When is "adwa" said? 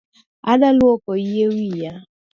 0.51-0.69